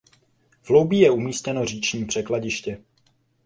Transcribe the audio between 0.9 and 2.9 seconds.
je umístěno říční překladiště.